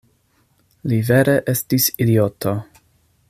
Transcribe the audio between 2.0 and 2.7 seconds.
idioto!